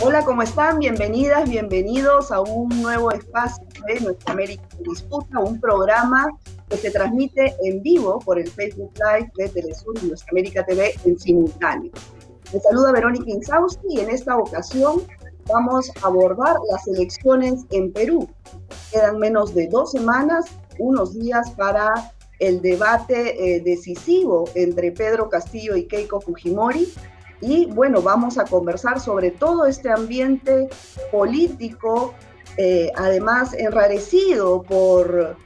[0.00, 0.78] Hola, ¿cómo están?
[0.78, 6.28] Bienvenidas, bienvenidos a un nuevo espacio de Nuestra América en Disputa, un programa
[6.68, 10.94] que se transmite en vivo por el Facebook Live de Telesur y Nuestra América TV
[11.04, 11.90] en simultáneo.
[12.52, 15.02] Me saluda Verónica Insausti y en esta ocasión
[15.48, 18.28] vamos a abordar las elecciones en Perú.
[18.92, 20.46] Quedan menos de dos semanas,
[20.78, 26.86] unos días para el debate eh, decisivo entre Pedro Castillo y Keiko Fujimori.
[27.40, 30.68] Y bueno, vamos a conversar sobre todo este ambiente
[31.12, 32.14] político,
[32.56, 35.36] eh, además enrarecido por,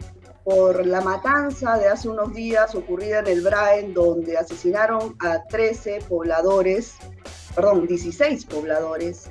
[0.45, 6.01] por la matanza de hace unos días ocurrida en el Braen, donde asesinaron a 13
[6.09, 6.95] pobladores,
[7.55, 9.31] perdón, 16 pobladores,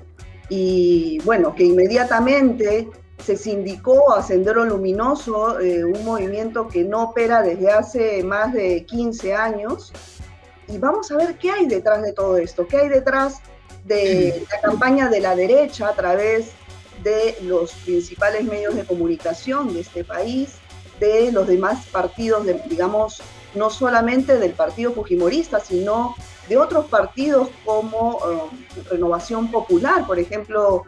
[0.49, 2.89] y bueno, que inmediatamente
[3.23, 8.85] se sindicó a Sendero Luminoso, eh, un movimiento que no opera desde hace más de
[8.85, 9.93] 15 años.
[10.71, 13.41] Y vamos a ver qué hay detrás de todo esto, qué hay detrás
[13.83, 16.51] de la campaña de la derecha a través
[17.03, 20.55] de los principales medios de comunicación de este país,
[20.99, 23.21] de los demás partidos, digamos,
[23.55, 26.15] no solamente del partido fujimorista, sino
[26.47, 30.83] de otros partidos como eh, Renovación Popular, por ejemplo,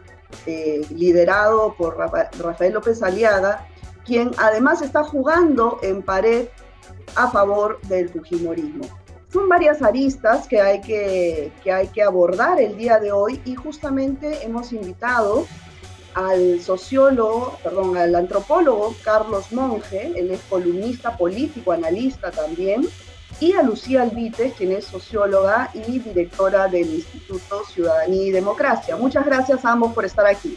[0.46, 3.68] eh, liderado por Rafael López Aliaga,
[4.04, 6.48] quien además está jugando en pared
[7.16, 9.03] a favor del Fujimorismo.
[9.34, 13.56] Son varias aristas que hay que, que hay que abordar el día de hoy y
[13.56, 15.48] justamente hemos invitado
[16.14, 22.88] al sociólogo, perdón, al antropólogo Carlos Monge, él es columnista político, analista también,
[23.40, 28.94] y a Lucía Alvite, quien es socióloga y directora del Instituto Ciudadanía y Democracia.
[28.94, 30.56] Muchas gracias a ambos por estar aquí.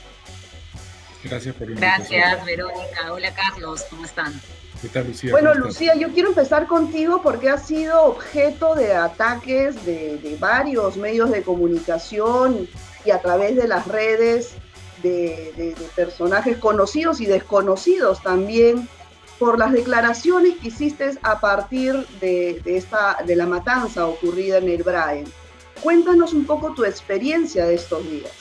[1.23, 3.11] Gracias por Gracias, Verónica.
[3.11, 3.83] Hola, Carlos.
[3.89, 4.39] ¿Cómo están?
[4.81, 5.31] ¿Qué tal, Lucía?
[5.31, 11.31] Bueno, Lucía, yo quiero empezar contigo porque has sido objeto de ataques de, varios medios
[11.31, 12.67] de comunicación
[13.03, 14.51] y a través de las redes
[15.01, 18.87] de, de personajes conocidos y desconocidos también
[19.39, 24.83] por las declaraciones que hiciste a partir de, esta, de la matanza ocurrida en el
[24.83, 25.25] Brian.
[25.81, 28.31] Cuéntanos un poco tu experiencia de estos días.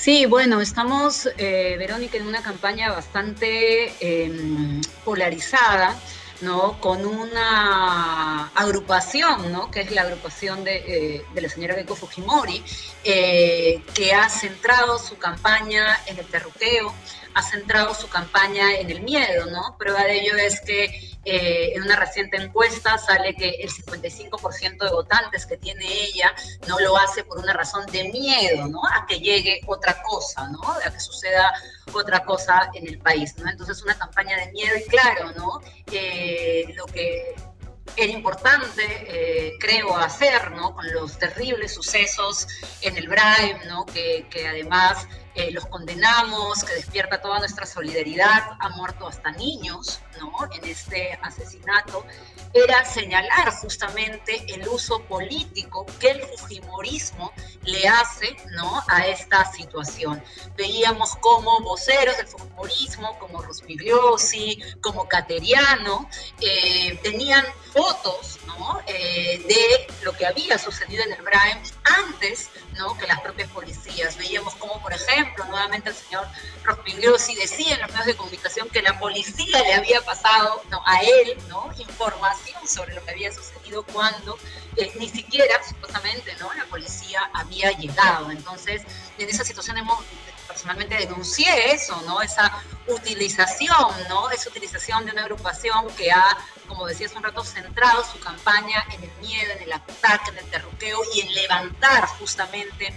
[0.00, 5.96] Sí, bueno, estamos, eh, Verónica, en una campaña bastante em, polarizada,
[6.40, 6.80] ¿no?
[6.80, 9.72] Con una agrupación, ¿no?
[9.72, 10.76] Que es la agrupación de,
[11.16, 12.62] eh, la señora Keiko Fujimori,
[13.02, 16.94] eh, que ha centrado su campaña en el terruqueo,
[17.38, 19.76] ha centrado su campaña en el miedo, ¿no?
[19.78, 20.86] Prueba de ello es que
[21.24, 26.34] eh, en una reciente encuesta sale que el 55% de votantes que tiene ella
[26.66, 28.80] no lo hace por una razón de miedo, ¿no?
[28.84, 30.60] A que llegue otra cosa, ¿no?
[30.84, 31.52] A que suceda
[31.92, 33.48] otra cosa en el país, ¿no?
[33.48, 35.60] Entonces una campaña de miedo y claro, ¿no?
[35.92, 37.36] Eh, lo que
[37.96, 40.74] era importante, eh, creo, hacer, ¿no?
[40.74, 42.48] Con los terribles sucesos
[42.80, 43.86] en el Braille, ¿no?
[43.86, 45.06] Que además
[45.38, 50.32] eh, los condenamos, que despierta toda nuestra solidaridad, ha muerto hasta niños ¿no?
[50.52, 52.04] en este asesinato,
[52.52, 57.32] era señalar justamente el uso político que el Fujimorismo
[57.62, 58.82] le hace ¿no?
[58.88, 60.20] a esta situación.
[60.56, 66.10] Veíamos como voceros del Fujimorismo, como Rospigliosi, como Cateriano,
[66.40, 68.80] eh, tenían fotos ¿no?
[68.86, 72.50] Eh, de lo que había sucedido en el Braem antes
[72.98, 74.16] que las propias policías.
[74.16, 76.26] Veíamos como, por ejemplo, nuevamente el señor
[76.64, 81.36] Rospigliosi decía en los medios de comunicación que la policía le había pasado a él
[81.98, 84.38] información sobre lo que había sucedido cuando
[84.76, 88.30] eh, ni siquiera, supuestamente, la policía había llegado.
[88.30, 88.82] Entonces,
[89.18, 89.98] en esa situación hemos
[90.46, 92.22] personalmente denuncié eso, ¿no?
[92.22, 94.30] Esa utilización, ¿no?
[94.30, 96.38] Esa utilización de una agrupación que ha,
[96.68, 100.38] como decía hace un rato, centrado su campaña en el miedo, en el ataque, en
[100.38, 102.92] el terruqueo y en levantar justamente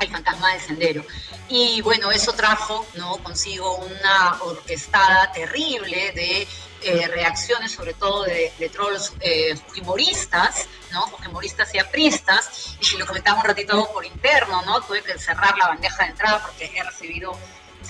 [0.00, 1.04] el fantasma del sendero.
[1.48, 3.18] Y bueno, eso trajo ¿no?
[3.18, 6.48] consigo una orquestada terrible de
[6.84, 11.06] eh, reacciones, sobre todo de, de trolls eh, fujimoristas, ¿no?
[11.06, 14.80] Fujimoristas y apristas, y lo comentamos un ratito por interno, ¿no?
[14.80, 17.38] Tuve que cerrar la bandeja de entrada porque he recibido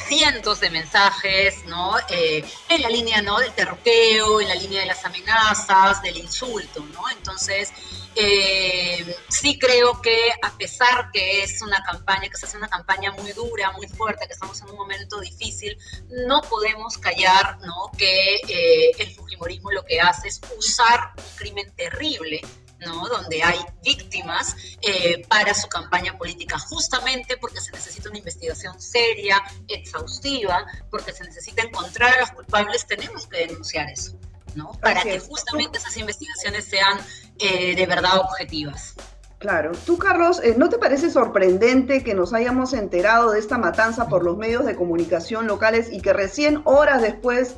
[0.09, 1.97] cientos de mensajes, ¿no?
[2.09, 3.39] Eh, en la línea, ¿no?
[3.39, 7.09] Del terruqueo, en la línea de las amenazas, del insulto, ¿no?
[7.11, 7.73] Entonces,
[8.15, 13.11] eh, sí creo que a pesar que es una campaña, que se hace una campaña
[13.13, 15.79] muy dura, muy fuerte, que estamos en un momento difícil,
[16.27, 17.91] no podemos callar ¿no?
[17.97, 22.43] que eh, el Fujimorismo lo que hace es usar un crimen terrible
[22.85, 23.09] ¿no?
[23.09, 29.43] donde hay víctimas eh, para su campaña política, justamente porque se necesita una investigación seria,
[29.69, 34.13] exhaustiva, porque se necesita encontrar a los culpables, tenemos que denunciar eso.
[34.55, 34.73] ¿no?
[34.83, 36.99] Para que justamente esas investigaciones sean
[37.39, 38.95] eh, de verdad objetivas.
[39.43, 39.73] Claro.
[39.85, 44.23] Tú, Carlos, eh, ¿no te parece sorprendente que nos hayamos enterado de esta matanza por
[44.23, 47.57] los medios de comunicación locales y que recién horas después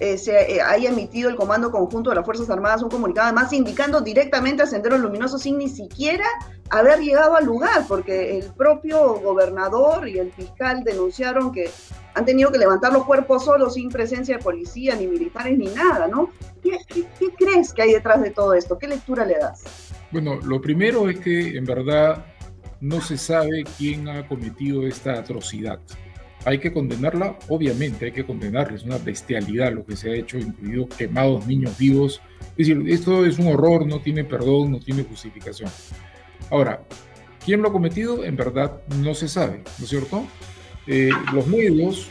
[0.00, 3.52] eh, se eh, haya emitido el Comando Conjunto de las Fuerzas Armadas un comunicado, además
[3.52, 6.24] indicando directamente a Sendero Luminoso sin ni siquiera
[6.70, 11.70] haber llegado al lugar, porque el propio gobernador y el fiscal denunciaron que
[12.14, 16.08] han tenido que levantar los cuerpos solos sin presencia de policía, ni militares, ni nada,
[16.08, 16.30] ¿no?
[16.62, 18.78] ¿Qué, qué crees que hay detrás de todo esto?
[18.78, 19.92] ¿Qué lectura le das?
[20.10, 22.24] Bueno, lo primero es que en verdad
[22.80, 25.78] no se sabe quién ha cometido esta atrocidad.
[26.44, 30.38] Hay que condenarla, obviamente hay que condenarla, es una bestialidad lo que se ha hecho,
[30.38, 32.20] incluido quemados niños vivos.
[32.56, 35.70] Es decir, esto es un horror, no tiene perdón, no tiene justificación.
[36.50, 36.84] Ahora,
[37.44, 38.24] ¿quién lo ha cometido?
[38.24, 40.24] En verdad no se sabe, ¿no es cierto?
[40.86, 42.08] Eh, los medios,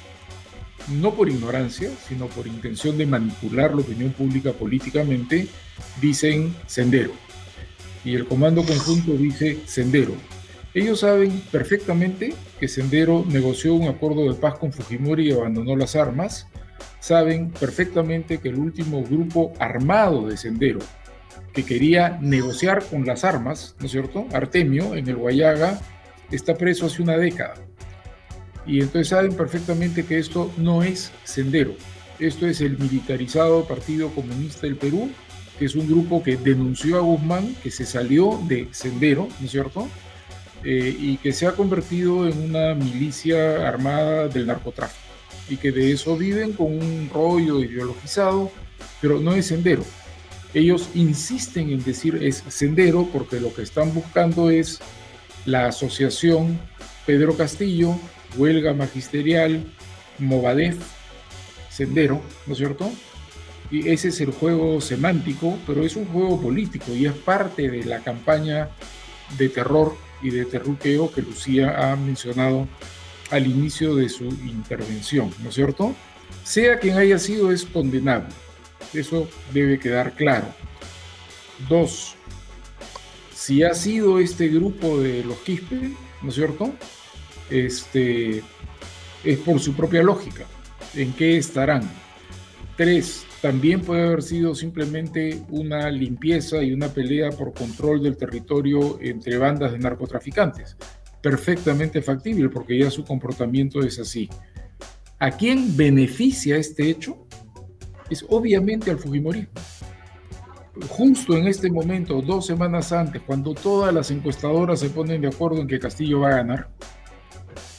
[0.99, 5.47] no por ignorancia, sino por intención de manipular la opinión pública políticamente,
[6.01, 7.11] dicen sendero.
[8.03, 10.13] Y el comando conjunto dice sendero.
[10.73, 15.95] Ellos saben perfectamente que Sendero negoció un acuerdo de paz con Fujimori y abandonó las
[15.95, 16.47] armas.
[16.99, 20.79] Saben perfectamente que el último grupo armado de Sendero
[21.53, 24.25] que quería negociar con las armas, ¿no es cierto?
[24.33, 25.79] Artemio, en el Guayaga,
[26.31, 27.55] está preso hace una década.
[28.65, 31.75] Y entonces saben perfectamente que esto no es Sendero.
[32.19, 35.11] Esto es el militarizado Partido Comunista del Perú,
[35.59, 39.51] que es un grupo que denunció a Guzmán, que se salió de Sendero, ¿no es
[39.51, 39.87] cierto?
[40.65, 45.03] Eh, y que se ha convertido en una milicia armada del narcotráfico
[45.49, 48.49] y que de eso viven con un rollo ideologizado,
[49.01, 49.83] pero no es sendero.
[50.53, 54.79] Ellos insisten en decir es sendero porque lo que están buscando es
[55.45, 56.59] la asociación
[57.05, 57.97] Pedro Castillo,
[58.37, 59.65] huelga magisterial,
[60.19, 60.77] Movadef,
[61.69, 62.89] sendero, ¿no es cierto?
[63.69, 67.83] Y ese es el juego semántico, pero es un juego político y es parte de
[67.83, 68.69] la campaña
[69.37, 72.67] de terror y de terruqueo que Lucía ha mencionado
[73.29, 75.93] al inicio de su intervención, ¿no es cierto?
[76.43, 78.33] Sea quien haya sido, es condenable.
[78.93, 80.47] Eso debe quedar claro.
[81.69, 82.15] Dos,
[83.33, 85.91] si ha sido este grupo de los Quispe,
[86.21, 86.73] ¿no es cierto?
[87.49, 88.43] Este,
[89.23, 90.45] es por su propia lógica.
[90.95, 91.89] ¿En qué estarán?
[92.77, 98.97] Tres, también puede haber sido simplemente una limpieza y una pelea por control del territorio
[99.01, 100.77] entre bandas de narcotraficantes.
[101.21, 104.29] Perfectamente factible porque ya su comportamiento es así.
[105.19, 107.27] ¿A quién beneficia este hecho?
[108.09, 109.51] Es obviamente al Fujimorismo.
[110.87, 115.59] Justo en este momento, dos semanas antes, cuando todas las encuestadoras se ponen de acuerdo
[115.59, 116.69] en que Castillo va a ganar,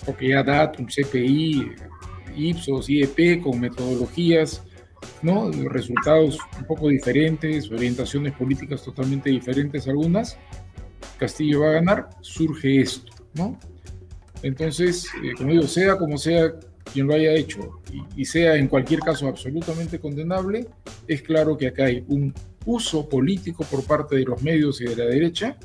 [0.04, 1.72] porque ya Datum, CPI,
[2.36, 4.62] Ipsos, IEP, con metodologías
[5.22, 5.50] ¿no?
[5.50, 10.38] Resultados un poco diferentes, orientaciones políticas totalmente diferentes algunas.
[11.18, 13.58] Castillo va a ganar, surge esto, ¿no?
[14.42, 16.52] Entonces, eh, como digo, sea como sea
[16.92, 17.80] quien lo haya hecho
[18.14, 20.66] y, sea en cualquier caso absolutamente condenable,
[21.08, 22.32] es claro que acá hay un
[22.66, 25.56] uso político por parte de los medios y de la derecha,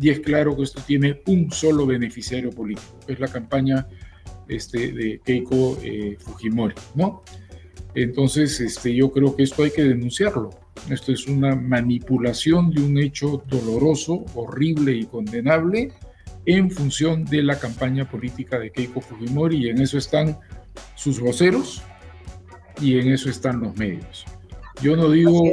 [0.00, 3.86] y es claro que esto tiene un solo beneficiario político, es la campaña
[4.48, 7.22] este, de Keiko eh, Fujimori, ¿no?
[7.94, 10.50] Entonces, este, yo creo que esto hay que denunciarlo.
[10.90, 15.92] Esto es una manipulación de un hecho doloroso, horrible y condenable
[16.46, 20.38] en función de la campaña política de Keiko Fujimori y en eso están
[20.94, 21.82] sus voceros
[22.80, 24.24] y en eso están los medios.
[24.82, 25.50] Yo no digo,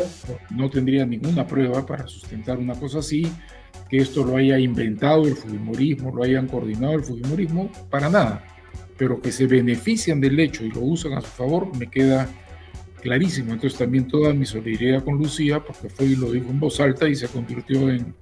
[0.49, 3.31] no tendría ninguna prueba para sustentar una cosa así,
[3.87, 8.43] que esto lo haya inventado el Fujimorismo, lo hayan coordinado el Fujimorismo, para nada
[9.01, 12.29] pero que se benefician del hecho y lo usan a su favor, me queda
[13.01, 13.53] clarísimo.
[13.53, 17.07] Entonces también toda mi solidaridad con Lucía, porque fue y lo dijo en voz alta
[17.07, 18.15] y se convirtió en,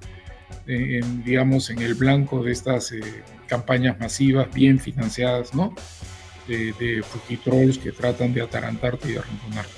[1.24, 3.02] digamos, en el blanco de estas eh,
[3.48, 5.74] campañas masivas, bien financiadas, ¿no?
[6.48, 9.72] De, de fujitrolls que tratan de atarantarte y arrinconarte.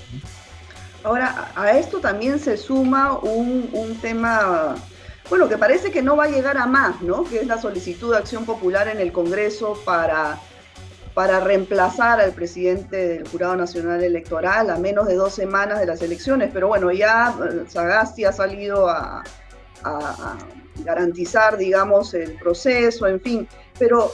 [1.04, 4.76] Ahora, a esto también se suma un, un tema
[5.28, 7.24] bueno, que parece que no va a llegar a más, ¿no?
[7.24, 10.38] Que es la solicitud de acción popular en el Congreso para
[11.14, 16.00] para reemplazar al presidente del Jurado Nacional Electoral a menos de dos semanas de las
[16.00, 16.50] elecciones.
[16.52, 19.22] Pero bueno, ya eh, Sagasti ha salido a,
[20.84, 23.48] garantizar, digamos, el proceso, en fin.
[23.78, 24.12] Pero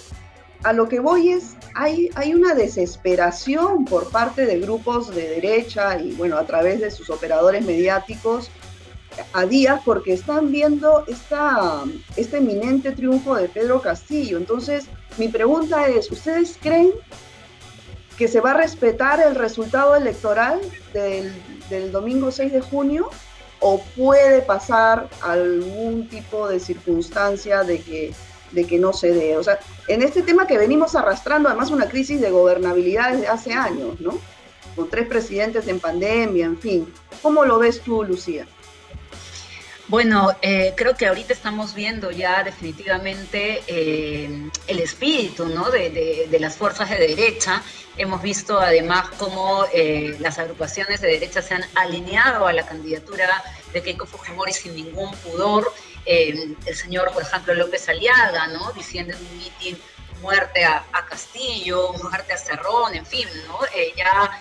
[0.65, 5.99] a lo que voy es, hay, hay una desesperación por parte de grupos de derecha
[5.99, 8.51] y bueno, a través de sus operadores mediáticos
[9.35, 11.83] a días porque están viendo esta,
[12.17, 14.39] este eminente triunfo de Pedro Castillo.
[14.39, 14.87] Entonces,
[15.19, 16.93] mi pregunta es, ¿ustedes creen
[18.17, 20.61] que se va a respetar el resultado electoral
[20.93, 23.11] del, domingo 6 de junio?
[23.61, 28.15] o puede pasar algún tipo de circunstancia de que,
[28.53, 29.37] de que no se dé.
[29.37, 29.59] O sea,
[29.89, 34.17] en este tema que venimos arrastrando además una crisis de gobernabilidad desde hace años, ¿no?
[34.77, 36.95] Con tres presidentes en pandemia, en fin.
[37.21, 38.47] ¿Cómo lo ves tú, Lucía?
[39.89, 45.71] Bueno, eh, creo que ahorita estamos viendo ya definitivamente eh, el espíritu ¿no?
[45.71, 47.63] de, las fuerzas de derecha.
[47.97, 53.43] Hemos visto además cómo eh, las agrupaciones de derecha se han alineado a la candidatura
[53.73, 55.73] de Keiko Fujimori sin ningún pudor.
[56.05, 58.71] el señor, por ejemplo, López Aliaga, ¿no?
[58.73, 59.79] diciendo en un mitin
[60.21, 63.59] muerte a, Castillo, muerte a Cerrón, en fin, ¿no?
[63.97, 64.39] ya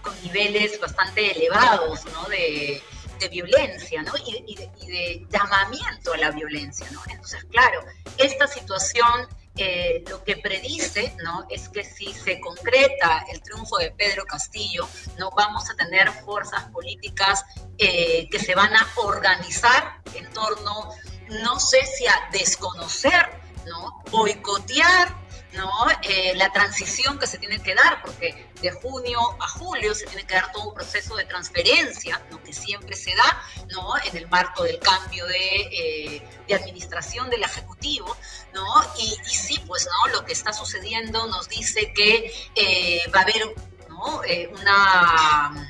[0.00, 2.24] con niveles bastante elevados ¿no?
[2.24, 2.82] de
[3.22, 4.12] de violencia, ¿no?
[4.26, 7.00] Y, de, llamamiento a la violencia, ¿no?
[7.08, 7.84] Entonces, claro,
[8.18, 11.46] esta situación eh, lo que predice, ¿no?
[11.50, 14.88] Es que si se concreta el triunfo de Pedro Castillo,
[15.18, 17.44] no vamos a tener fuerzas políticas
[17.78, 20.90] eh, que se van a organizar en torno,
[21.28, 23.28] no sé si a desconocer,
[23.66, 24.02] ¿no?
[24.10, 25.21] Boicotear
[25.52, 25.70] ¿no?
[26.02, 30.24] Eh, la transición que se tiene que dar, porque de junio a julio se tiene
[30.24, 32.42] que dar todo un proceso de transferencia, ¿no?
[32.42, 33.94] que siempre se da ¿no?
[34.04, 38.16] en el marco del cambio de, eh, de administración del Ejecutivo,
[38.54, 38.64] ¿no?
[38.98, 40.12] Y, sí, pues ¿no?
[40.12, 43.54] lo que está sucediendo nos dice que eh, va a haber
[43.88, 44.22] ¿no?
[44.58, 45.68] una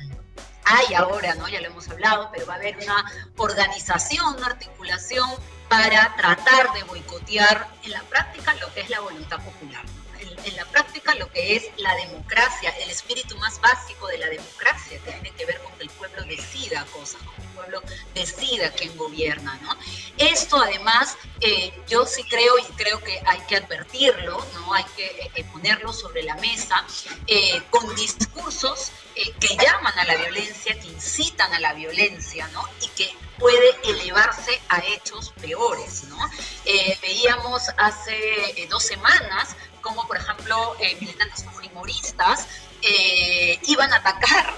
[0.65, 1.47] hay ahora, ¿no?
[1.49, 3.05] Ya lo hemos hablado, pero va a haber una
[3.37, 5.29] organización, una articulación
[5.73, 9.81] para tratar de boicotear en la práctica lo que es la voluntad popular.
[10.45, 14.99] En, la práctica lo que es la democracia, el espíritu más básico de la democracia,
[15.03, 17.81] que tiene que ver con que el pueblo decida cosas, con que el pueblo
[18.13, 19.59] decida quién gobierna.
[19.61, 19.75] ¿no?
[20.17, 24.73] Esto además, eh, yo sí creo y creo que hay que advertirlo, ¿no?
[24.73, 26.85] hay que eh, eh, ponerlo sobre la mesa
[27.69, 28.91] con discursos
[29.39, 32.63] que llaman a la violencia, que incitan a la violencia, ¿no?
[32.81, 36.05] y que puede elevarse a hechos peores.
[36.05, 36.17] ¿no?
[37.01, 42.47] Veíamos hace dos semanas como, por ejemplo, eh, militantes fujimoristas
[43.65, 44.53] iban a atacar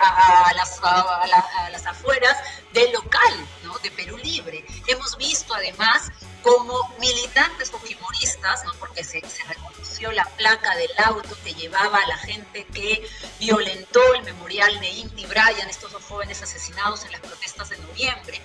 [0.00, 2.36] a, las, a, las, afueras
[2.72, 3.78] del local ¿no?
[3.80, 4.64] de Perú Libre.
[4.86, 6.10] Hemos visto además
[6.42, 8.72] como militantes fujimoristas, ¿no?
[8.78, 13.06] porque se, se, reconoció la placa del auto que llevaba a la gente que
[13.38, 18.40] violentó el memorial de Inti Bryan, estos dos jóvenes asesinados en las protestas de noviembre.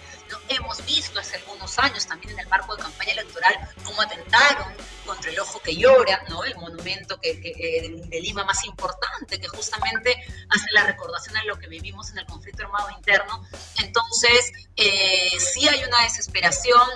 [0.50, 4.74] Hemos visto hace algunos años, también en el marco de campaña electoral, cómo atentaron
[5.06, 6.44] contra el ojo que llora, ¿no?
[6.44, 11.58] el monumento que, eh, de Lima más importante, que justamente hace la recordación a lo
[11.58, 13.46] que vivimos en el conflicto armado interno.
[13.80, 16.90] Entonces, eh, sí hay una desesperación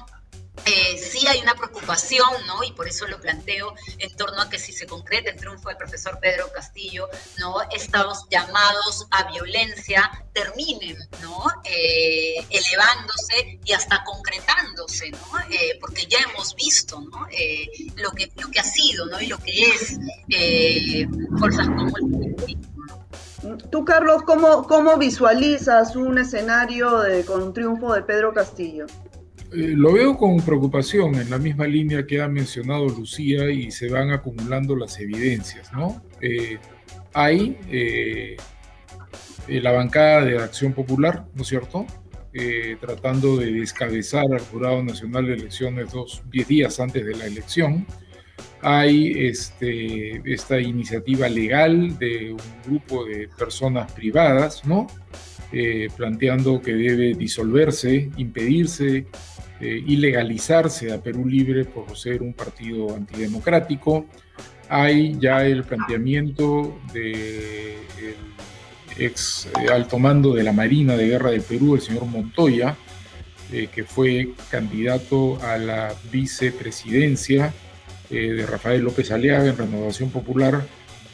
[0.65, 2.63] eh, sí hay una preocupación, ¿no?
[2.63, 5.77] Y por eso lo planteo en torno a que si se concreta el triunfo del
[5.77, 7.09] profesor Pedro Castillo,
[7.39, 7.61] ¿no?
[7.71, 11.45] Estos llamados a violencia terminen, ¿no?
[11.63, 15.39] Eh, elevándose y hasta concretándose, ¿no?
[15.49, 17.27] Eh, porque ya hemos visto, ¿no?
[17.95, 19.19] lo, que, lo que ha sido, ¿no?
[19.19, 19.97] Y lo que es
[21.39, 22.57] fuerzas como el
[23.71, 28.87] Tú, Carlos, ¿cómo, cómo visualizas un escenario con un triunfo de Pedro Castillo?
[29.53, 33.89] Eh, lo veo con preocupación en la misma línea que ha mencionado Lucía y se
[33.89, 36.03] van acumulando las evidencias, ¿no?
[36.19, 36.57] Eh,
[37.13, 38.35] hay eh,
[39.47, 41.85] la bancada de Acción Popular, ¿no es cierto?
[42.79, 47.87] tratando de descabezar al Jurado Nacional de Elecciones dos, diez días antes de la elección.
[48.61, 54.85] Hay este, esta iniciativa legal de un grupo de personas privadas, ¿no?
[55.95, 59.07] Planteando que debe disolverse, impedirse
[59.59, 64.05] eh, ilegalizarse a Perú Libre por ser un partido antidemocrático.
[64.69, 67.73] Hay ya el planteamiento del
[68.99, 72.75] ex eh, alto mando de la Marina de Guerra del Perú, el señor Montoya,
[73.51, 77.51] eh, que fue candidato a la vicepresidencia
[78.09, 80.65] de Rafael López Aliaga en Renovación Popular,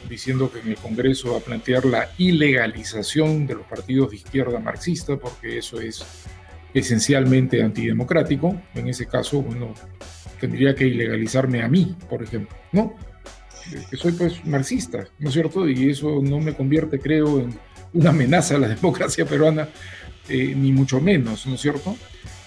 [0.08, 4.58] diciendo que en el Congreso va a plantear la ilegalización de los partidos de izquierda
[4.58, 6.04] marxista, porque eso es
[6.72, 9.74] esencialmente antidemocrático, en ese caso, bueno,
[10.40, 12.94] tendría que ilegalizarme a mí, por ejemplo, ¿no?
[13.92, 15.68] Soy pues marxista, ¿no es cierto?
[15.68, 17.54] Y eso no me convierte, creo, en
[17.94, 19.68] una amenaza a la democracia peruana,
[20.28, 21.96] eh, ni mucho menos, ¿no es cierto?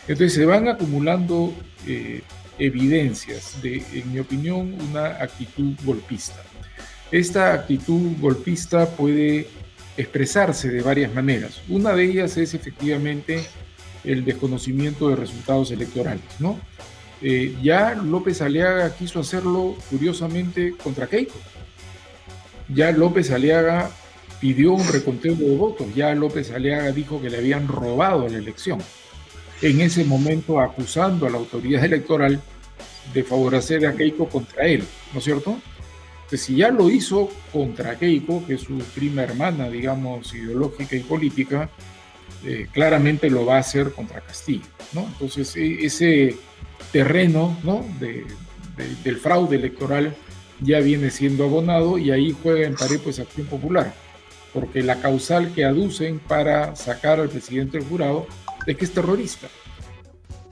[0.08, 1.54] Entonces se van acumulando
[1.86, 2.22] eh,
[2.60, 6.44] evidencias de, en mi opinión, una actitud golpista.
[7.12, 9.48] Esta actitud golpista puede
[9.96, 11.62] expresarse de varias maneras.
[11.70, 13.46] Una de ellas es efectivamente
[14.04, 16.60] el desconocimiento de resultados electorales, ¿no?
[17.22, 21.40] Eh, ya López Aliaga quiso hacerlo curiosamente contra Keiko.
[22.70, 23.90] Ya López Aliaga
[24.40, 25.88] pidió un reconteo de votos.
[25.96, 28.80] Ya López Aliaga dijo que le habían robado la elección.
[29.62, 32.40] En ese momento acusando a la autoridad electoral
[33.14, 34.84] de favorecer a Keiko contra él,
[35.14, 35.58] ¿no es cierto?
[36.30, 41.00] Pues si ya lo hizo contra Keiko, que es su prima hermana, digamos, ideológica y
[41.00, 41.70] política,
[42.46, 45.06] eh, claramente lo va a hacer contra Castillo, ¿no?
[45.06, 46.36] Entonces, e, ese
[46.92, 47.86] terreno, ¿no?
[49.04, 50.16] del fraude electoral
[50.62, 53.94] ya viene siendo abonado y ahí juega en pared pues Acción Popular,
[54.54, 58.28] porque la causal que aducen para sacar al presidente del jurado
[58.66, 59.48] es que es terrorista,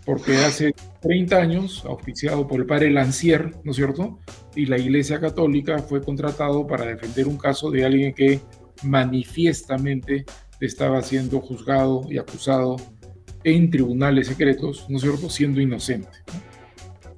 [0.05, 0.74] porque hace
[1.05, 4.17] 30 años, auspiciado por el padre Lancier, ¿no es cierto?
[4.55, 8.41] Y la Iglesia Católica fue contratado para defender un caso de alguien que
[8.81, 10.25] manifiestamente
[10.59, 12.77] estaba siendo juzgado y acusado
[13.43, 16.09] en tribunales secretos, ¿no es cierto?, siendo inocente.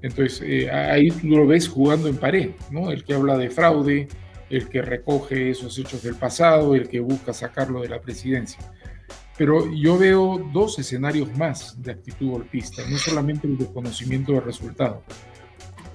[0.01, 2.91] Entonces, eh, ahí tú lo ves jugando en pared, ¿no?
[2.91, 4.09] El que habla de fraude,
[4.49, 8.59] el que recoge esos hechos del pasado, el que busca sacarlo de la presidencia.
[9.37, 15.03] Pero yo veo dos escenarios más de actitud golpista, no solamente el desconocimiento del resultado.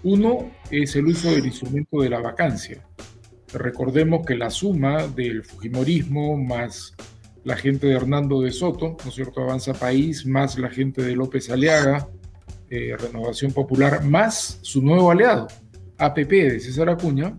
[0.04, 2.84] Uno es el uso del instrumento de la vacancia.
[3.52, 6.94] Recordemos que la suma del Fujimorismo más
[7.44, 9.42] la gente de Hernando de Soto, ¿no es cierto?
[9.42, 12.08] Avanza País, más la gente de López Aliaga,
[12.70, 15.48] eh, Renovación Popular, más su nuevo aliado,
[15.98, 17.38] APP de César Acuña,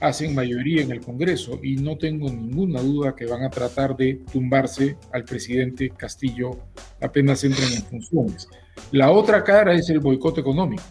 [0.00, 4.20] hacen mayoría en el Congreso y no tengo ninguna duda que van a tratar de
[4.32, 6.58] tumbarse al presidente Castillo
[7.00, 8.48] apenas entren en funciones.
[8.92, 10.82] La otra cara es el boicot económico,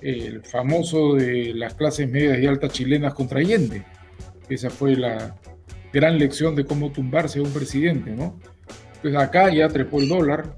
[0.00, 3.40] el famoso de las clases medias y altas chilenas contra.
[4.48, 5.36] Esa fue la,
[5.92, 8.38] gran lección de cómo tumbarse a un presidente, ¿no?
[9.02, 10.56] Pues acá ya trepó el dólar,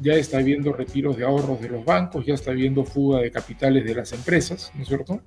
[0.00, 3.84] ya está habiendo retiros de ahorros de los bancos, ya está habiendo fuga de capitales
[3.84, 5.22] de las empresas, ¿no es cierto?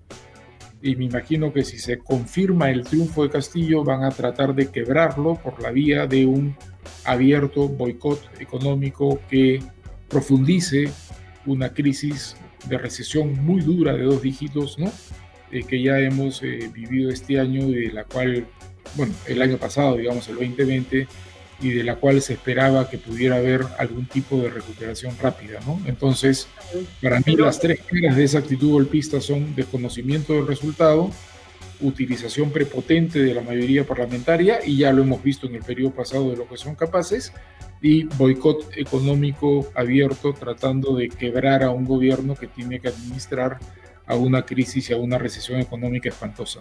[0.84, 4.70] Y me imagino que si se confirma el triunfo de Castillo van a tratar de
[4.70, 6.58] quebrarlo por la vía de un
[7.06, 9.64] abierto boicot económico que
[10.10, 10.92] profundice
[11.46, 12.36] una crisis
[12.68, 14.92] de recesión muy dura de dos dígitos, ¿no?
[15.54, 18.46] Eh, que ya hemos eh, vivido este año y de la cual
[18.96, 21.08] bueno, el año pasado, digamos el 2020,
[21.64, 25.82] y de la cual se esperaba que pudiera haber algún tipo de recuperación rápida, ¿no?
[25.86, 26.48] Entonces,
[27.02, 31.10] para mí las tres caras de esa actitud golpista son desconocimiento del resultado,
[31.80, 36.30] utilización prepotente de la mayoría parlamentaria, y ya lo hemos visto en el periodo pasado
[36.32, 37.32] de lo que son capaces,
[37.82, 43.60] y boicot económico abierto tratando de quebrar a un gobierno que tiene que administrar
[44.06, 46.60] a una crisis y a una recesión económica espantosa.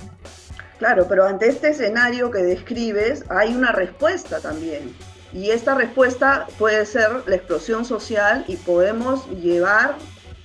[0.83, 4.93] Claro, pero ante este escenario que describes hay una respuesta también.
[5.33, 9.95] Y esta respuesta puede ser la explosión social y podemos llevar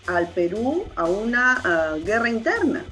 [0.05, 2.85] al Perú a una guerra interna.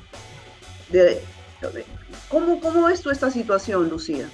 [2.29, 4.27] ¿cómo, ¿Cómo ves tú esta situación, Lucía?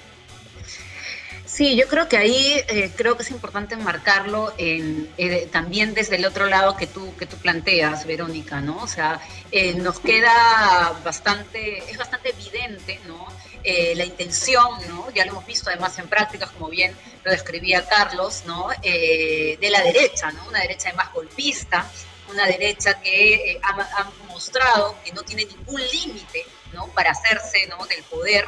[1.52, 6.16] Sí, yo creo que ahí eh, creo que es importante marcarlo en, eh, también desde
[6.16, 8.78] el otro lado que tú, que tú planteas, Verónica, ¿no?
[8.82, 9.20] O sea,
[9.52, 13.28] eh, nos queda bastante, es bastante evidente, ¿no?
[13.64, 15.12] la intención, ¿no?
[15.12, 18.70] Ya lo hemos visto además en prácticas, como bien lo describía Carlos, ¿no?
[18.82, 20.48] de la derecha, ¿no?
[20.48, 21.86] Una derecha más golpista,
[22.30, 26.88] una derecha que ha, ha, mostrado que no tiene ningún límite, ¿no?
[26.88, 27.86] Para hacerse, ¿no?
[27.86, 28.48] Del poder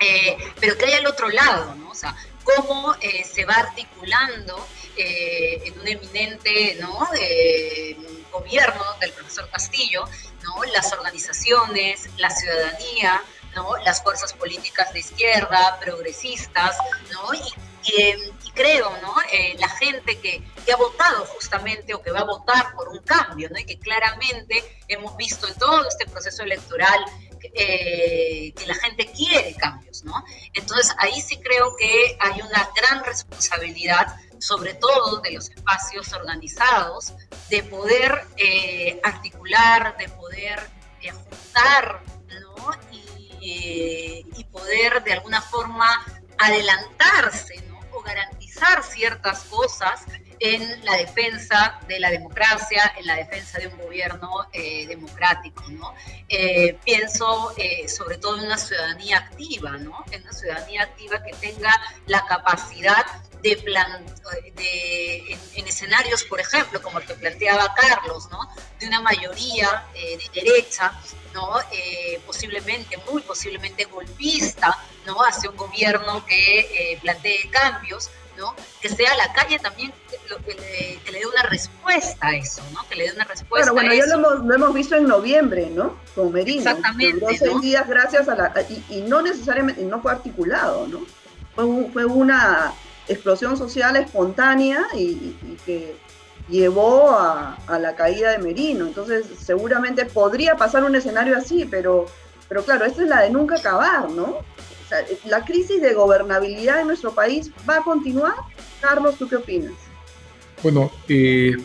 [0.00, 1.90] eh, pero que hay al otro lado, ¿no?
[1.90, 7.08] O sea, cómo eh, se va articulando eh, en un eminente ¿no?
[8.32, 10.04] gobierno del profesor Castillo,
[10.42, 10.64] ¿no?
[10.72, 13.22] Las organizaciones, la ciudadanía,
[13.54, 13.76] ¿no?
[13.78, 16.76] Las fuerzas políticas de izquierda, progresistas,
[17.12, 17.34] ¿no?
[17.34, 17.52] Y,
[18.54, 19.14] creo, ¿no?
[19.58, 23.48] la gente que, que, ha votado justamente o que va a votar por un cambio,
[23.50, 23.58] ¿no?
[23.60, 26.98] Y que claramente hemos visto en todo este proceso electoral
[27.42, 30.24] eh, que la gente quiere cambios, ¿no?
[30.54, 37.14] Entonces ahí sí creo que hay una gran responsabilidad, sobre todo de los espacios organizados,
[37.50, 40.60] de poder eh, articular, de poder
[41.00, 42.02] eh, juntar,
[42.40, 42.70] ¿no?
[42.90, 46.04] Y, y, poder de alguna forma
[46.38, 47.80] adelantarse, ¿no?
[47.92, 50.04] O garantizar ciertas cosas
[50.40, 55.94] en la defensa de la democracia, en la defensa de un gobierno eh, democrático, ¿no?
[56.28, 60.04] Eh, pienso eh, sobre todo en una ciudadanía activa, ¿no?
[60.10, 61.74] En una ciudadanía activa que tenga
[62.06, 63.04] la capacidad
[63.42, 64.04] de, plan,
[64.56, 68.40] de en, escenarios, por ejemplo, como el que planteaba Carlos, ¿no?
[68.78, 70.92] De una mayoría de derecha,
[71.34, 71.54] ¿no?
[72.26, 75.20] posiblemente, muy posiblemente golpista, ¿no?
[75.22, 78.54] Hacia un gobierno que plantee cambios, ¿no?
[78.80, 79.92] Que sea la calle también
[80.30, 82.80] lo que, le, dé una respuesta a eso, ¿no?
[82.88, 85.96] Que le dé una respuesta bueno, ya lo hemos, visto en noviembre, ¿no?
[86.14, 86.60] Con Merino.
[86.60, 87.20] Exactamente.
[87.20, 88.52] Duró seis días gracias a la...
[88.88, 91.00] Y, no necesariamente, no fue articulado, ¿no?
[91.54, 92.72] Fue, fue una
[93.08, 95.96] explosión social espontánea y, que
[96.48, 98.86] llevó a, la caída de Merino.
[98.86, 102.06] Entonces, seguramente podría pasar un escenario así, pero,
[102.48, 104.38] pero claro, esta es la de nunca acabar, ¿no?
[105.24, 108.34] La crisis de gobernabilidad en nuestro país va a continuar.
[108.80, 109.72] Carlos, ¿tú qué opinas?
[110.62, 111.56] Bueno, eh,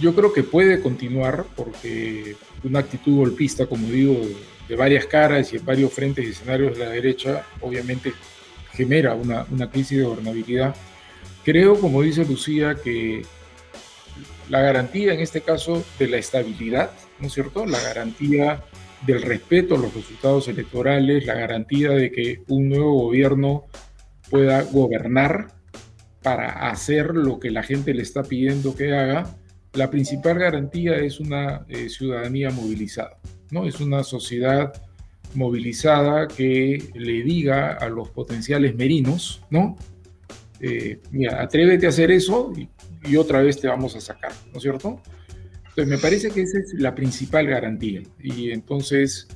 [0.00, 4.16] yo creo que puede continuar porque una actitud golpista, como digo,
[4.68, 8.12] de varias caras y en varios frentes y escenarios de la derecha, obviamente
[8.72, 10.74] genera una, una crisis de gobernabilidad.
[11.44, 13.22] Creo, como dice Lucía, que
[14.48, 17.66] la garantía en este caso de la estabilidad, ¿no es cierto?
[17.66, 18.64] La garantía
[19.06, 23.64] del respeto a los resultados electorales, la garantía de que un nuevo gobierno
[24.30, 25.48] pueda gobernar
[26.22, 29.36] para hacer lo que la gente le está pidiendo que haga,
[29.74, 33.18] la principal garantía es una eh, ciudadanía movilizada,
[33.50, 33.66] ¿no?
[33.66, 34.72] Es una sociedad
[35.34, 39.76] movilizada que le diga a los potenciales merinos, ¿no?
[40.60, 42.68] Eh, mira, atrévete a hacer eso y,
[43.06, 45.00] y, otra vez te vamos a sacar, ¿no es cierto?
[45.76, 48.02] Entonces, me parece que esa es la principal garantía.
[48.22, 49.26] Y entonces,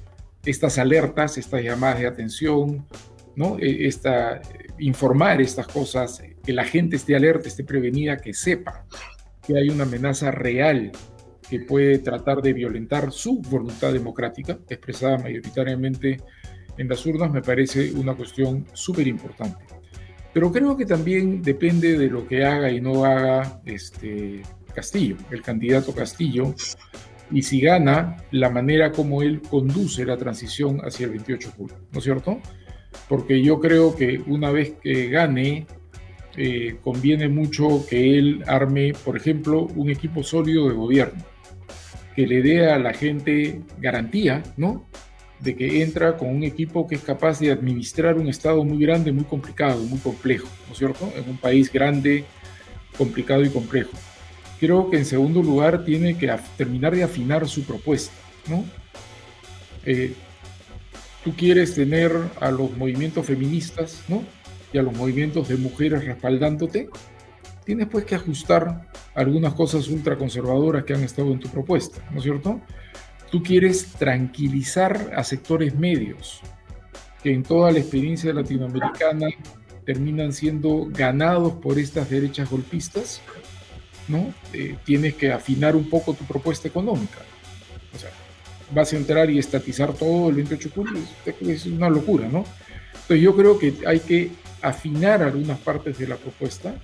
[0.44, 2.87] estas alertas, estas llamadas de atención,
[3.35, 3.59] ¿no?
[3.59, 4.40] E, esta,
[4.79, 8.87] informar estas cosas, que la gente esté alerta, esté prevenida, que sepa
[9.44, 10.92] que hay una amenaza real
[11.51, 16.20] que puede tratar de violentar su voluntad democrática, expresada mayoritariamente
[16.77, 19.64] en las urnas, me parece una cuestión súper importante.
[20.33, 24.42] Pero creo que también depende de lo que haga y no haga este
[24.79, 26.55] Castillo, el candidato Castillo,
[27.31, 31.77] y si gana, la manera como él conduce la transición hacia el 28 de julio,
[31.93, 32.41] ¿no es cierto?
[33.09, 35.67] Porque yo creo que una vez que gane,
[36.37, 41.25] eh, conviene mucho que él arme, por ejemplo, un equipo sólido de gobierno
[42.19, 44.88] que le dé a la gente garantía, ¿no?
[45.38, 49.12] De que entra con un equipo que es capaz de administrar un Estado muy grande,
[49.12, 51.12] muy complicado, muy complejo, ¿no es cierto?
[51.17, 52.25] En un país grande,
[52.97, 53.93] complicado y complejo.
[54.61, 58.14] Creo que en segundo lugar tiene que terminar de afinar su propuesta,
[58.49, 58.64] ¿no?
[59.85, 60.14] Eh,
[61.25, 64.25] tú quieres tener a los movimientos feministas, ¿no?
[64.73, 66.88] Y a los movimientos de mujeres respaldándote,
[67.64, 72.25] tienes pues que ajustar algunas cosas ultraconservadoras que han estado en tu propuesta, ¿no es
[72.25, 72.61] cierto?
[73.31, 76.40] Tú quieres tranquilizar a sectores medios
[77.23, 79.29] que en toda la experiencia latinoamericana
[79.85, 83.21] terminan siendo ganados por estas derechas golpistas,
[84.09, 84.33] ¿no?
[84.53, 87.18] Eh, tienes que afinar un poco tu propuesta económica.
[87.94, 88.11] O sea,
[88.73, 91.03] vas a entrar y estatizar todo el 28 de julio,
[91.53, 92.44] es una locura, ¿no?
[92.92, 96.75] Entonces yo creo que hay que afinar algunas partes de la propuesta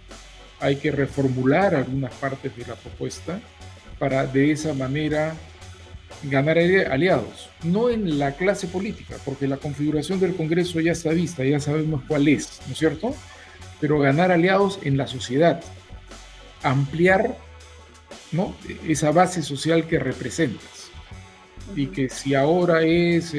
[0.65, 3.39] hay que reformular algunas partes de la propuesta
[3.99, 5.35] para de esa manera
[6.23, 11.45] ganar aliados, no en la clase política, porque la configuración del Congreso ya está vista,
[11.45, 13.15] ya sabemos cuál es, ¿no es cierto?
[13.79, 15.61] Pero ganar aliados en la sociedad,
[16.65, 17.39] ampliar
[18.33, 18.55] ¿no?
[18.89, 20.91] esa base social que representas.
[21.77, 23.35] Y que si ahora es,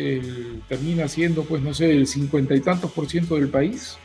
[0.68, 3.98] termina siendo, pues no sé, el cincuenta y tantos por ciento del país,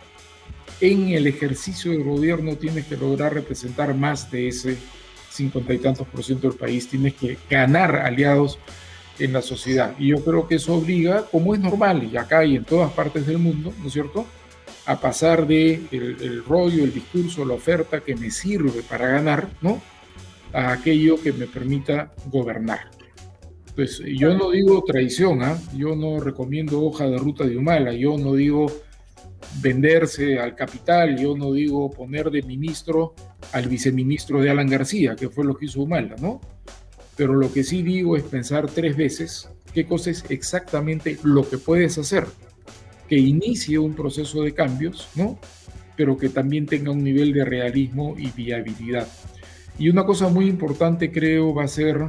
[0.80, 4.76] en el ejercicio del gobierno tienes que lograr representar más de ese
[5.30, 8.58] cincuenta y tantos por ciento del país, tienes que ganar aliados
[9.18, 9.94] en la sociedad.
[9.98, 13.26] Y yo creo que eso obliga, como es normal, y acá y en todas partes
[13.26, 14.26] del mundo, ¿no es cierto?,
[14.90, 19.80] a pasar de el, rollo, el discurso, la oferta que me sirve para ganar, ¿no?,
[20.52, 22.90] a aquello que me permita gobernar.
[23.76, 25.56] Pues yo no digo traición, ¿ah?
[25.76, 28.66] yo no recomiendo hoja de ruta de Humala, yo no digo
[29.62, 33.14] venderse al capital, yo no digo poner de ministro
[33.52, 36.40] al viceministro de Alan García, que fue lo que hizo Humala, ¿no?
[37.16, 41.58] Pero lo que sí digo es pensar tres veces qué cosa es exactamente lo que
[41.58, 42.26] puedes hacer,
[43.10, 45.38] que inicie un proceso de cambios, ¿no?
[45.96, 49.06] Pero que también tenga un nivel de realismo y viabilidad.
[49.78, 52.00] Y una cosa muy importante creo va a ser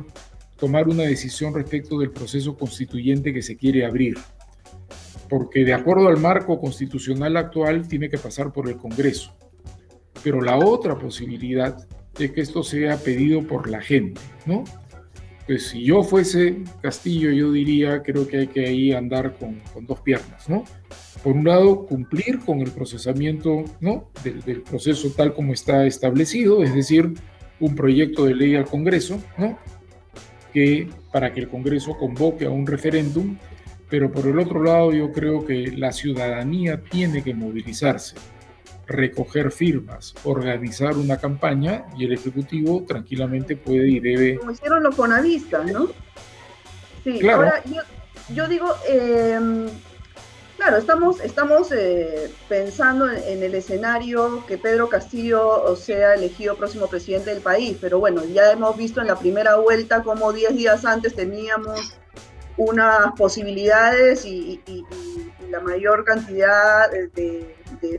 [0.57, 4.15] tomar una decisión respecto del proceso constituyente que se quiere abrir
[5.31, 9.33] porque de acuerdo al marco constitucional actual tiene que pasar por el Congreso.
[10.25, 11.87] Pero la otra posibilidad
[12.19, 14.65] es que esto sea pedido por la gente, ¿no?
[15.47, 19.99] Pues si yo fuese Castillo, yo diría, creo que hay que ahí andar con, dos
[20.01, 20.63] piernas, ¿no?
[21.23, 24.09] Por un lado, cumplir con el procesamiento, ¿no?
[24.23, 27.13] Del, del proceso tal como está establecido, es decir,
[27.59, 29.57] un proyecto de ley al Congreso, ¿no?
[30.53, 33.37] Que para que el Congreso convoque a un referéndum
[33.91, 38.15] pero por el otro lado yo creo que la ciudadanía tiene que movilizarse
[38.91, 44.37] recoger firmas, organizar una campaña y el Ejecutivo tranquilamente puede y debe...
[44.37, 45.89] Como hicieron los conavistas, ¿no?
[47.03, 47.43] Sí, claro.
[47.43, 47.63] ahora
[48.29, 49.67] yo, digo, em,
[50.57, 57.31] claro, estamos, estamos eh, pensando en, el escenario que Pedro Castillo sea elegido próximo presidente
[57.31, 61.15] del país, pero bueno, ya hemos visto en la primera vuelta como 10 días antes
[61.15, 61.97] teníamos
[62.57, 64.61] unas posibilidades y,
[65.49, 67.55] la mayor cantidad de,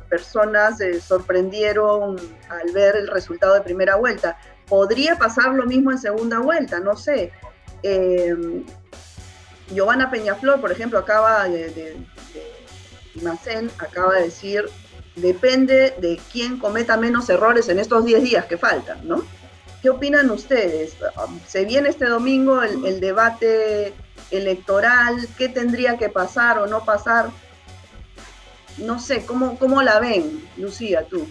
[0.08, 2.16] personas se sorprendieron
[2.48, 4.38] al ver el resultado de primera vuelta.
[4.66, 7.30] Podría pasar lo mismo en segunda vuelta, no sé.
[7.82, 8.34] Eh,
[9.68, 11.96] Giovanna Peñaflor, por ejemplo, acaba de, de,
[13.78, 14.64] acaba de decir,
[15.16, 19.22] depende de quién cometa menos errores en estos 10 días que faltan, ¿no?
[19.82, 20.96] ¿Qué opinan ustedes?
[21.46, 23.92] Se viene este domingo el debate
[24.32, 27.30] electoral, qué tendría que pasar o no pasar.
[28.78, 31.28] No sé, ¿cómo, cómo la ven, Lucía, tú?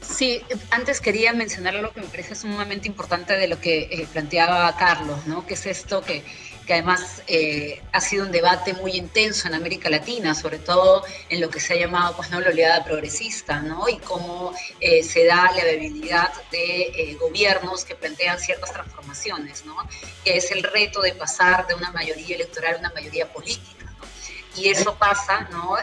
[0.00, 4.74] Sí, antes quería mencionar algo que me parece sumamente importante de lo que eh, planteaba
[4.76, 5.46] Carlos, ¿no?
[5.46, 6.22] Que es esto que
[6.66, 11.40] que además eh, ha sido un debate muy intenso en América Latina, sobre todo en
[11.40, 12.40] lo que se ha llamado pues, ¿no?
[12.40, 13.88] la oleada progresista, ¿no?
[13.88, 19.76] y cómo eh, se da la viabilidad de eh, gobiernos que plantean ciertas transformaciones, ¿no?
[20.24, 23.84] que es el reto de pasar de una mayoría electoral a una mayoría política.
[23.84, 24.60] ¿no?
[24.60, 25.76] Y eso pasa ¿no?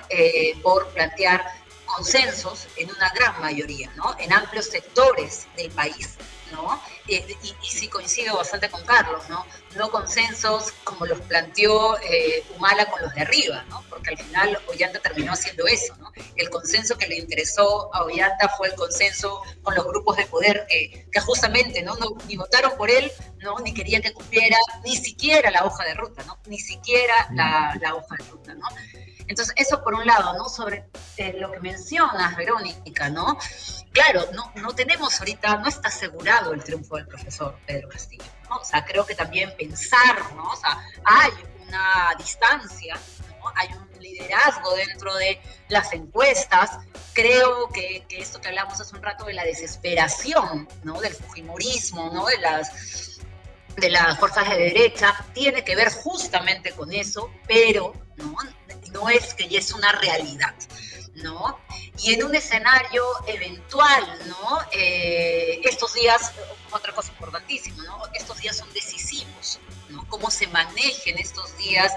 [0.61, 1.45] por plantear
[1.85, 4.15] consensos en una gran mayoría, ¿no?
[4.19, 6.17] en amplios sectores del país
[6.51, 6.81] ¿no?
[7.07, 9.45] Y, sí coincido bastante con Carlos, ¿no?
[9.75, 13.83] No consensos como los planteó eh, Humala con los de arriba, ¿no?
[13.89, 16.11] Porque al final Ollanta terminó haciendo eso, ¿no?
[16.35, 20.65] El consenso que le interesó a Ollanta fue el consenso con los grupos de poder
[20.67, 21.95] que, justamente, ¿no?
[22.27, 23.59] Ni votaron por él, ¿no?
[23.59, 26.37] Ni querían que cumpliera ni siquiera la hoja de ruta, ¿no?
[26.47, 28.67] Ni siquiera la, la hoja de ruta, ¿no?
[29.27, 30.49] Entonces, eso por un lado, ¿no?
[30.49, 30.85] Sobre
[31.17, 33.37] eh, lo que mencionas, Verónica, ¿no?
[33.91, 38.57] Claro, no, no tenemos ahorita, no está asegurado el triunfo del profesor Pedro Castillo, ¿no?
[38.57, 40.49] O sea, creo que también pensar, ¿no?
[40.49, 41.31] O sea, hay
[41.67, 42.97] una distancia,
[43.39, 43.51] ¿no?
[43.55, 46.79] Hay un liderazgo dentro de las encuestas.
[47.13, 50.99] Creo que, que esto que hablamos hace un rato de la desesperación, ¿no?
[50.99, 52.25] Del fujimorismo, ¿no?
[52.25, 53.13] De las
[53.75, 58.35] de las fuerzas de derecha tiene que ver justamente con eso, pero no,
[58.93, 60.53] no es que ya es una realidad.
[61.15, 61.59] ¿no?
[61.99, 64.59] Y en un escenario eventual, ¿no?
[64.71, 66.31] Eh, estos días,
[66.71, 68.01] otra cosa importantísima, ¿no?
[68.13, 70.07] Estos días son decisivos, ¿no?
[70.09, 71.93] Cómo se manejen estos días,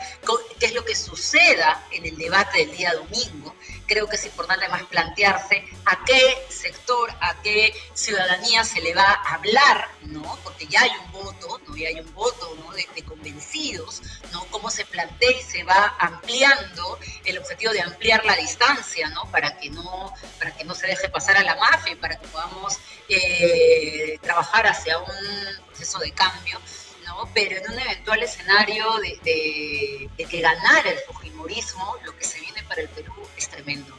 [0.59, 3.55] qué es lo que suceda en el debate del día domingo,
[3.87, 9.05] creo que es importante más plantearse a qué sector, a qué ciudadanía se le va
[9.05, 10.38] a hablar, ¿no?
[10.42, 11.77] Porque ya hay un voto, ¿no?
[11.77, 12.72] Ya hay un voto, ¿no?
[12.72, 14.44] De, convencidos, ¿no?
[14.46, 19.31] Cómo se plantea y se va ampliando el objetivo de ampliar la distancia, ¿no?
[19.31, 22.79] Para que no, para que no se deje pasar a la mafia, para que podamos
[23.09, 26.61] eh, trabajar hacia un proceso de cambio.
[27.06, 27.28] ¿No?
[27.32, 32.62] Pero en un eventual escenario de, de que ganara el Fujimorismo, lo que se viene
[32.64, 33.96] para el Perú es tremendo.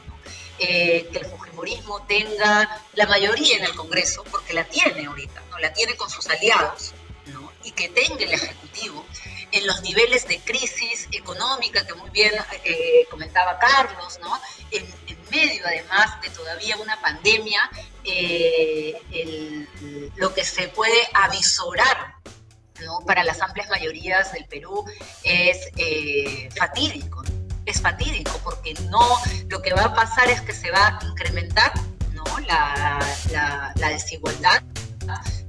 [0.60, 5.58] Eh, que el Fujimorismo tenga la mayoría en el Congreso, porque la tiene ahorita, ¿no?
[5.58, 6.94] la tiene con sus aliados,
[7.26, 7.52] ¿no?
[7.62, 9.06] y que tenga el Ejecutivo
[9.52, 12.32] en los niveles de crisis económica que muy bien
[12.64, 14.38] eh, comentaba Carlos, ¿no?
[14.72, 14.98] En,
[15.30, 17.70] medio además de todavía una pandemia,
[18.02, 18.94] eh,
[20.16, 22.14] lo que se puede avisorar
[22.84, 23.00] ¿no?
[23.00, 24.84] para las amplias mayorías del Perú
[25.24, 25.70] es
[26.56, 27.22] fatídico
[27.68, 29.06] es fatídico, porque no,
[29.48, 31.72] lo que va a pasar es que se va a incrementar
[32.14, 32.24] ¿no?
[32.40, 32.98] la,
[33.76, 34.62] desigualdad.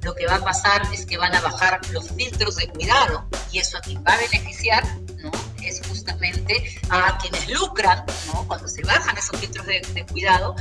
[0.02, 3.58] Lo que va a pasar es que van a bajar los filtros de cuidado y
[3.58, 4.82] eso a quien va a beneficiar
[5.18, 5.30] ¿no?
[5.62, 8.04] es justamente a quienes lucran
[8.46, 10.56] cuando se bajan esos filtros de, cuidado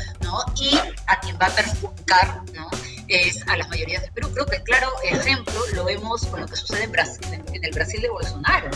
[0.57, 0.77] y
[1.07, 2.69] a quien va a perjudicar ¿no?
[3.09, 4.29] Es a las mayorías del Perú.
[4.33, 8.01] Creo que claro ejemplo lo vemos con lo que sucede en, Brasil, en el Brasil
[8.01, 8.69] de Bolsonaro.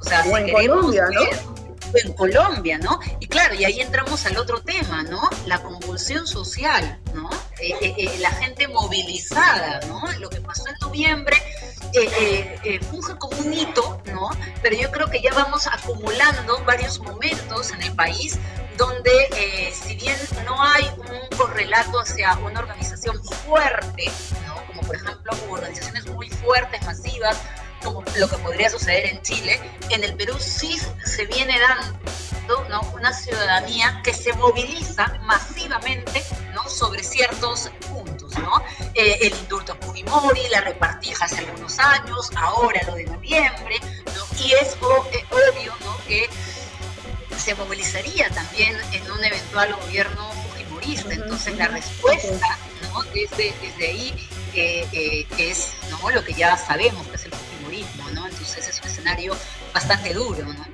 [0.00, 1.68] O sea, o en Colombia, ¿no?
[1.94, 3.00] en Colombia, ¿no?
[3.20, 5.20] Y claro, y ahí entramos al otro tema, ¿no?
[5.46, 7.30] La convulsión social, ¿no?
[7.60, 10.02] Eh, eh, eh, la gente movilizada, ¿no?
[10.18, 11.36] Lo que pasó en noviembre
[12.90, 14.30] funge como un hito, ¿no?
[14.62, 18.38] Pero yo creo que ya vamos acumulando varios momentos en el país
[18.78, 24.10] donde si bien no hay un correlato hacia una organización fuerte,
[24.46, 24.54] ¿no?
[24.66, 27.36] Como por ejemplo organizaciones muy fuertes, masivas,
[27.82, 29.60] como lo que podría suceder en Chile,
[29.90, 32.80] en el Perú sí se viene dando ¿no?
[32.94, 36.68] una ciudadanía que se moviliza masivamente ¿no?
[36.68, 38.36] sobre ciertos puntos.
[38.38, 38.62] ¿no?
[38.94, 44.44] Eh, el indulto Fujimori, la repartija hace algunos años, ahora lo de noviembre, ¿no?
[44.44, 45.96] y es eh, obvio ¿no?
[46.06, 46.28] que
[47.38, 50.30] se movilizaría también en un eventual gobierno
[50.80, 51.12] vista.
[51.12, 53.02] Entonces la respuesta ¿no?
[53.12, 56.10] desde, desde ahí eh, es ¿no?
[56.10, 58.26] lo que ya sabemos que es el fujimorismo, ¿no?
[58.26, 59.36] Entonces es un escenario
[59.72, 60.66] bastante duro, ¿no?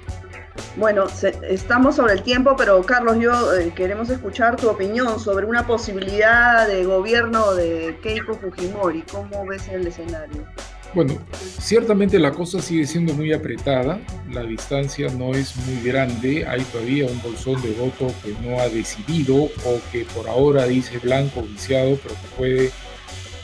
[0.77, 1.07] Bueno,
[1.49, 6.67] estamos sobre el tiempo, pero Carlos, yo eh, queremos escuchar tu opinión sobre una posibilidad
[6.67, 9.03] de gobierno de Keiko Fujimori.
[9.03, 10.47] ¿Cómo ves el escenario?
[10.95, 11.19] Bueno,
[11.61, 17.07] ciertamente la cosa sigue siendo muy apretada, la distancia no es muy grande, hay todavía
[17.07, 21.99] un bolsón de voto que no ha decidido o que por ahora dice blanco viciado,
[22.01, 22.71] pero que puede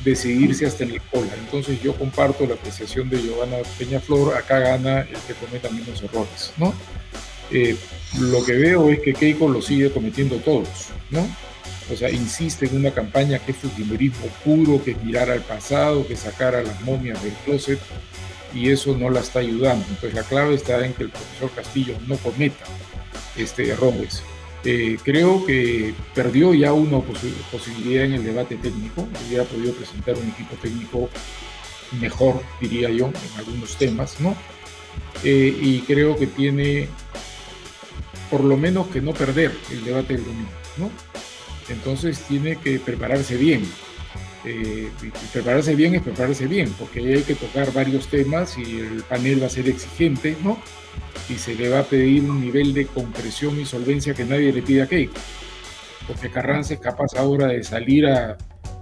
[0.04, 1.32] decidirse hasta en la cola.
[1.40, 6.52] Entonces yo comparto la apreciación de Giovanna Peñaflor, acá gana el que cometa menos errores,
[6.56, 6.72] ¿no?
[7.50, 7.76] Eh,
[8.20, 11.26] lo que veo es que Keiko lo sigue cometiendo todos, ¿no?
[11.90, 16.06] O sea, insiste en una campaña que es fujimorismo puro, que es mirar al pasado,
[16.06, 17.80] que sacar a las momias del closet,
[18.54, 19.84] y eso no la está ayudando.
[19.88, 22.64] Entonces la clave está en que el profesor Castillo no cometa
[23.36, 24.22] este, errores.
[24.64, 27.00] Eh, creo que perdió ya una
[27.50, 31.08] posibilidad en el debate técnico, hubiera podido presentar un equipo técnico
[31.98, 34.36] mejor, diría yo, en algunos temas, ¿no?
[35.24, 36.88] Eh, y creo que tiene
[38.30, 40.90] por lo menos que no perder el debate del domingo, ¿no?
[41.70, 43.62] Entonces tiene que prepararse bien.
[44.44, 44.88] Eh,
[45.32, 49.46] prepararse bien es prepararse bien, porque hay que tocar varios temas y el panel va
[49.46, 50.58] a ser exigente, ¿no?
[51.28, 54.62] Y se le va a pedir un nivel de compresión y solvencia que nadie le
[54.62, 55.14] pide a Keiko.
[56.06, 58.36] Porque Carranza es capaz ahora de salir a,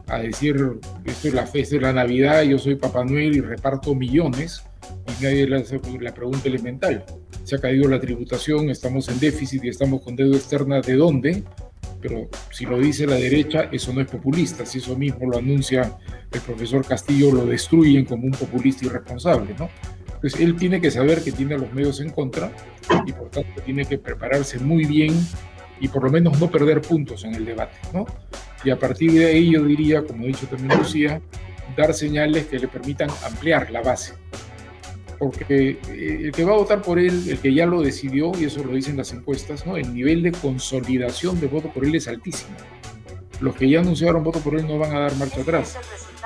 [0.06, 0.56] a decir,
[1.04, 4.62] esto es la fe, de la Navidad, yo soy Papá Noel y reparto millones,
[5.06, 7.04] y nadie le hace la pregunta elemental.
[7.44, 11.42] Se ha caído la tributación, estamos en déficit y estamos con deuda externa, ¿de dónde?
[12.00, 14.64] Pero si lo dice la derecha, eso no es populista.
[14.64, 15.98] Si eso mismo lo anuncia
[16.30, 19.68] el profesor Castillo, lo destruyen como un populista irresponsable, ¿no?
[20.06, 22.50] Entonces él tiene que saber que tiene a los medios en contra
[23.06, 25.14] y por tanto tiene que prepararse muy bien
[25.80, 28.04] y por lo menos no perder puntos en el debate, ¿no?
[28.64, 31.22] Y a partir de ahí yo diría, como ha dicho también Lucía,
[31.76, 34.14] dar señales que le permitan ampliar la base
[35.18, 38.44] porque eh, el que va a votar por él, el que ya lo decidió, y
[38.44, 39.76] eso lo dicen las encuestas, ¿no?
[39.76, 42.56] el nivel de consolidación de voto por él es altísimo.
[43.40, 45.76] Los que ya anunciaron voto por él no van a dar marcha atrás,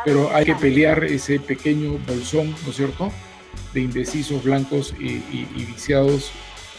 [0.04, 3.10] pero hay que pelear ese pequeño bolsón, ¿no es cierto?,
[3.74, 6.30] de indecisos, blancos y, viciados,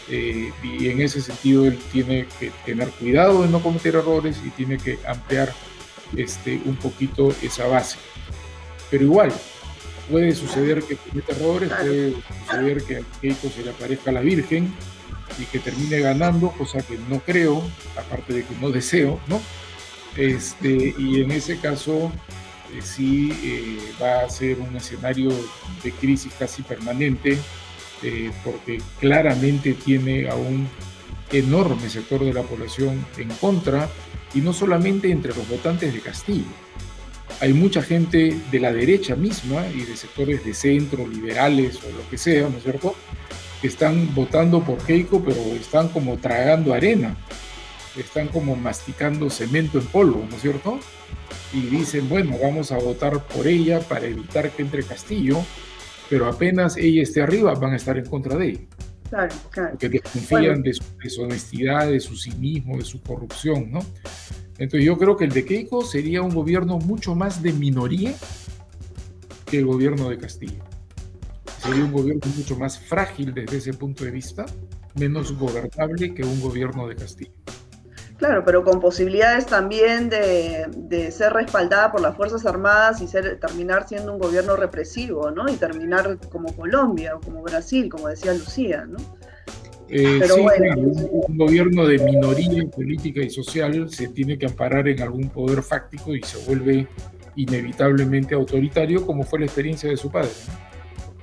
[0.08, 4.50] eh, y en ese sentido él tiene que tener cuidado de no cometer errores y
[4.50, 5.52] tiene que ampliar
[6.16, 7.96] este, un poquito esa base.
[8.90, 9.32] Pero igual,
[10.10, 12.14] puede suceder que cometa errores, puede
[12.46, 14.72] suceder que a Keiko se le aparezca la Virgen
[15.38, 17.62] y que termine ganando, cosa que no creo,
[17.96, 19.40] aparte de que no deseo, ¿no?
[20.16, 22.12] Este, y en ese caso
[22.72, 25.30] eh, sí eh, va a ser un escenario
[25.82, 27.38] de crisis casi permanente,
[28.02, 30.68] eh, porque claramente tiene a un
[31.32, 33.88] enorme sector de la población en contra,
[34.34, 36.44] y no solamente entre los votantes de Castillo,
[37.40, 42.08] hay mucha gente de la derecha misma y de sectores de centro, liberales o lo
[42.10, 42.94] que sea, ¿no es cierto?,
[43.60, 47.16] que están votando por Keiko, pero están como tragando arena,
[47.98, 50.78] están como masticando cemento en polvo, ¿no es cierto?
[51.52, 55.42] Y dicen, bueno, vamos a votar por ella para evitar que entre Castillo,
[56.10, 58.60] pero apenas ella esté arriba van a estar en contra de ella.
[59.08, 59.70] Claro, claro.
[59.70, 63.80] Porque desconfían de su deshonestidad, de su cinismo, de su corrupción, ¿no?
[64.58, 68.14] Entonces yo creo que el de Keiko sería un gobierno mucho más de minoría
[69.46, 70.62] que el gobierno de Castillo.
[71.58, 74.46] Sería un gobierno mucho más frágil desde ese punto de vista,
[74.94, 77.32] menos gobernable que un gobierno de Castillo.
[78.16, 83.88] Claro, pero con posibilidades también de, ser respaldada por las Fuerzas Armadas y ser, terminar
[83.88, 85.48] siendo un gobierno represivo, ¿no?
[85.48, 88.98] Y terminar como Colombia o como Brasil, como decía Lucía, ¿no?
[89.88, 90.80] Eh, Pero bueno.
[90.80, 96.14] un, gobierno de minoría política y social se tiene que amparar en algún poder fáctico
[96.14, 96.86] y se vuelve
[97.36, 100.30] inevitablemente autoritario, como fue la experiencia de su padre.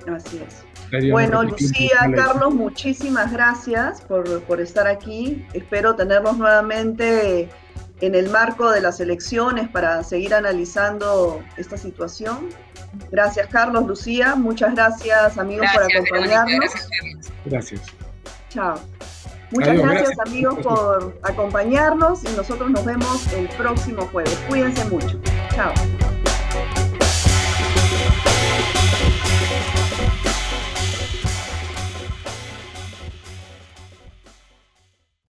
[0.06, 1.10] Así es.
[1.10, 5.44] Bueno, Lucía, Carlos, muchísimas gracias por, por estar aquí.
[5.54, 7.48] Espero tenerlos nuevamente
[8.02, 12.48] en el marco de las elecciones para seguir analizando esta situación.
[13.10, 14.34] Gracias, Carlos, Lucía.
[14.34, 16.72] Muchas gracias, amigos, por acompañarnos.
[17.46, 17.80] Gracias.
[18.52, 18.78] Chao.
[19.50, 24.38] Muchas gracias, amigos por acompañarnos y nosotros nos vemos el próximo jueves.
[24.48, 25.18] Cuídense mucho.
[25.54, 25.72] Chao.